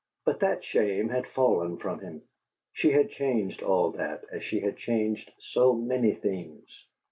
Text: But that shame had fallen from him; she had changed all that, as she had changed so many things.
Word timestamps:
But 0.25 0.39
that 0.39 0.65
shame 0.65 1.09
had 1.09 1.27
fallen 1.27 1.77
from 1.77 1.99
him; 1.99 2.23
she 2.73 2.89
had 2.89 3.11
changed 3.11 3.61
all 3.61 3.91
that, 3.91 4.23
as 4.31 4.43
she 4.43 4.59
had 4.59 4.75
changed 4.77 5.31
so 5.39 5.73
many 5.75 6.15
things. 6.15 6.65